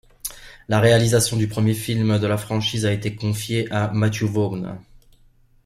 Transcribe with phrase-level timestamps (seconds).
[0.67, 4.79] La réalisation du premier film de la franchise a été confiée à Matthew Vaughn.